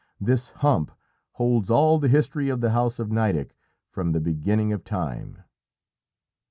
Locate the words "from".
3.87-4.13